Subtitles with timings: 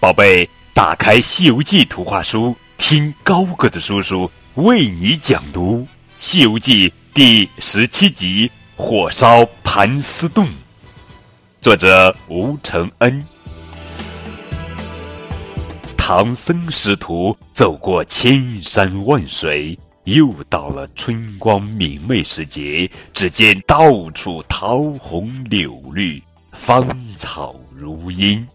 [0.00, 5.80] 宝贝，打开《西游记》图画书，听高个子叔叔为你讲读
[6.18, 8.48] 《西游记》第十七集
[8.82, 10.46] 《火烧盘丝洞》，
[11.60, 13.22] 作者吴承恩。
[15.98, 26.22] 唐僧师徒走过千山万水，又到了春光明媚时节，只见到处桃红柳绿，
[26.52, 28.48] 芳草如茵。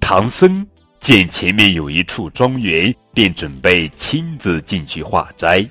[0.00, 0.66] 唐僧。
[1.00, 5.66] 见前面有一处庄园，便准备亲自进去化斋。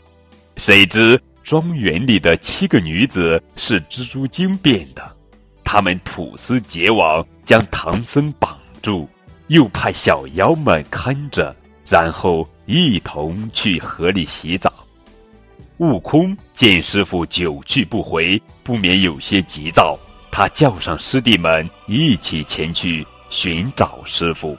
[0.55, 5.15] 谁知庄园里的七个女子是蜘蛛精变的，
[5.63, 9.07] 她们吐丝结网，将唐僧绑住，
[9.47, 11.55] 又派小妖们看着，
[11.87, 14.73] 然后一同去河里洗澡。
[15.77, 19.95] 悟空见师傅久去不回，不免有些急躁，
[20.31, 24.57] 他叫上师弟们一起前去寻找师傅。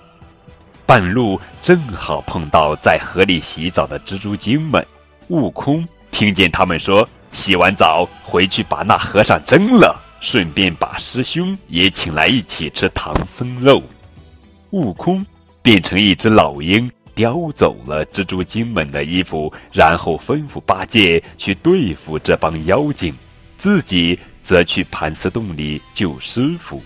[0.88, 4.82] 半路正好碰到在河里洗澡的蜘蛛精们，
[5.26, 13.82] 悟空听见他们说洗完澡回去把那和尚蒸了，顺便把师兄也请来一起吃唐僧肉。
[14.70, 15.22] 悟空
[15.60, 23.14] 变成一只老鹰，叼走了蜘蛛精们的衣服，然后吩咐八戒去对付这帮妖精，
[23.58, 26.82] 自己则去盘丝洞里救师傅。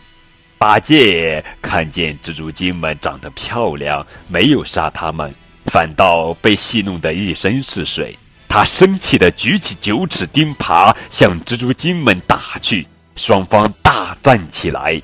[0.63, 5.29] 八戒看见蜘蛛精们长得漂亮，没有杀他们，
[5.67, 8.17] 反倒被戏弄得一身是水。
[8.49, 15.03] 他生气地举起九齿钉耙向蜘蛛精们打去，双方大战起来。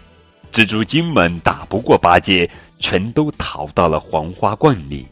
[0.52, 2.48] 蜘蛛精们打不过八戒，
[2.78, 5.08] 全都逃到了黄花观里。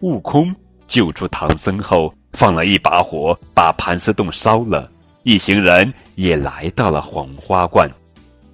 [0.00, 0.54] 悟空
[0.86, 4.92] 救出唐僧后，放了一把火，把盘丝洞烧了。
[5.22, 7.90] 一行人也来到了黄花观。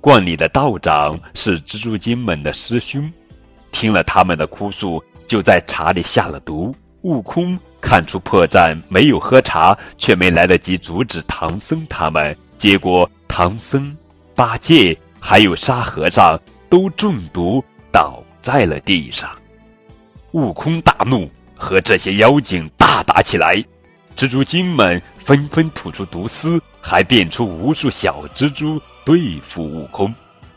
[0.04, 3.10] 观里的道长是蜘蛛精们的师兄，
[3.72, 6.76] 听了他们的哭诉，就在茶里下了毒。
[7.04, 13.96] 悟空看出破绽，没有喝茶，却没来得及阻止唐僧他们，结果唐僧、
[14.36, 19.30] 八戒还有沙和尚都中毒倒在了地上。
[20.32, 21.26] 悟空大怒，
[21.56, 23.56] 和这些妖精大打起来，
[24.14, 28.80] 蜘蛛精们纷纷吐出毒丝，还变出无数小蜘蛛。
[29.06, 30.14] 对付悟空，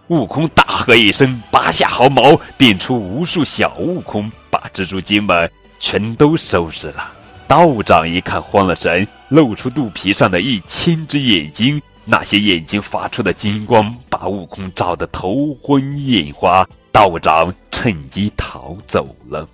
[0.08, 7.12] 悟空大喝一声，拔下毫毛，变出无数小悟空，把蜘蛛精们全都收拾了。
[7.46, 16.68] 道长一看慌了神，露出肚皮上的一千只眼睛，那些眼睛发出的金光，把悟空照得头昏眼花。
[16.92, 19.48] 道长趁机逃走了。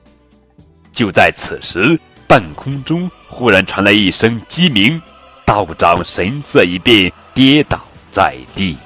[0.92, 5.02] 就在此时，半空中忽然传来一声鸡鸣，
[5.46, 7.80] 道长神色一变，跌倒。
[8.12, 8.78] 在地，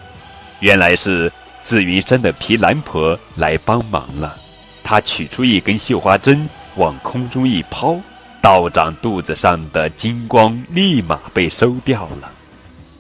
[0.62, 1.30] 原来是
[1.62, 4.38] 紫云山的皮兰婆来帮忙了。
[4.86, 8.00] 她取出一根绣花针，往空中一抛，
[8.42, 12.32] 道长肚子上的金光立马被收掉了。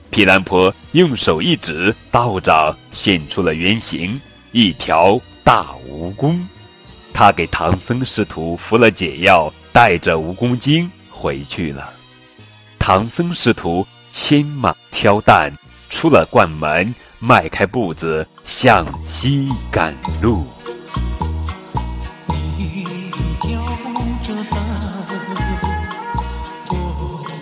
[0.09, 4.19] 皮兰婆用手一指，道长现出了原形，
[4.51, 6.37] 一条大蜈蚣。
[7.13, 11.93] 他给唐僧师徒服了解药，带着蜈蚣精回去了。
[12.79, 15.53] 唐僧师徒牵马挑担。
[15.87, 20.47] 出了关门，迈开步子向西赶路。
[22.25, 22.87] 你
[23.39, 23.61] 挑
[24.23, 24.57] 着担，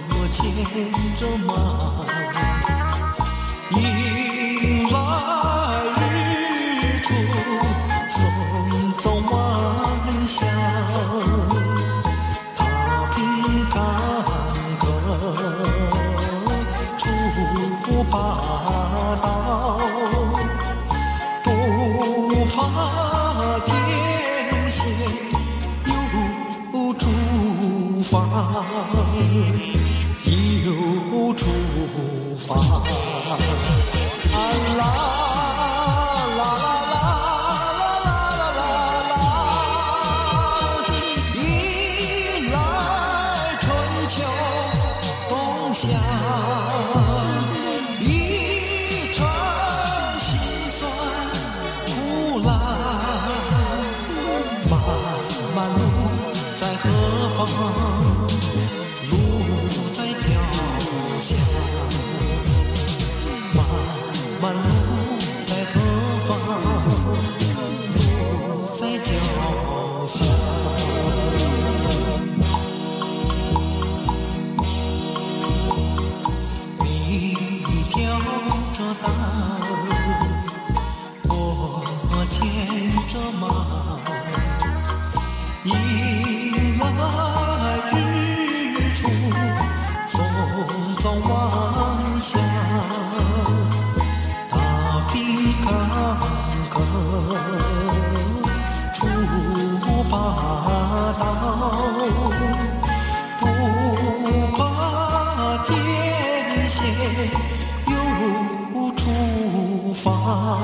[0.09, 0.44] 我牵
[1.18, 1.53] 着马，
[17.55, 18.17] 功夫霸
[19.23, 19.79] 道，
[21.41, 21.47] 不
[22.53, 22.57] 怕
[23.66, 23.69] 天
[24.71, 24.77] 险。
[25.85, 25.89] 有
[26.95, 27.03] 诸
[28.11, 28.13] 房，
[30.65, 31.44] 有住
[32.45, 32.51] 房。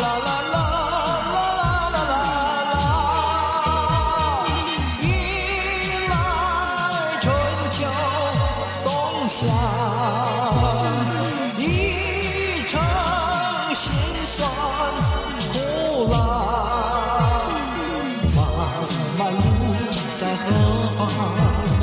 [0.00, 0.58] 啦啦啦
[1.52, 1.96] 啦啦
[2.70, 2.82] 啦！
[5.02, 5.04] 迎
[6.08, 6.12] 来
[7.20, 7.24] 春
[7.72, 7.76] 秋
[8.84, 8.88] 冬
[9.28, 9.42] 夏，
[11.58, 11.60] 一
[12.70, 12.72] 程
[13.74, 13.82] 辛
[14.34, 14.38] 酸
[15.52, 15.54] 苦
[16.10, 16.14] 辣，
[18.34, 18.38] 漫
[19.18, 19.36] 漫路
[20.18, 20.42] 在何
[20.96, 21.73] 方？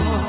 [0.00, 0.27] Oh.